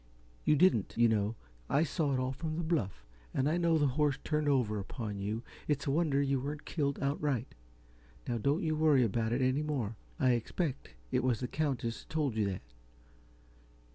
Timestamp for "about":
9.03-9.31